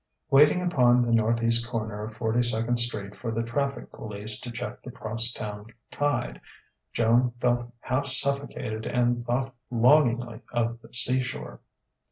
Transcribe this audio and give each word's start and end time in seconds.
Waiting 0.31 0.63
upon 0.63 1.03
the 1.05 1.11
northeast 1.11 1.69
corner 1.69 2.01
of 2.01 2.15
Forty 2.15 2.41
second 2.41 2.77
Street 2.77 3.15
for 3.15 3.29
the 3.31 3.43
traffic 3.43 3.91
police 3.91 4.39
to 4.39 4.49
check 4.51 4.81
the 4.81 4.89
cross 4.89 5.31
town 5.31 5.67
tide, 5.91 6.41
Joan 6.91 7.33
felt 7.39 7.71
half 7.81 8.07
suffocated 8.07 8.87
and 8.87 9.23
thought 9.23 9.53
longingly 9.69 10.41
of 10.51 10.81
the 10.81 10.91
seashore.... 10.91 11.61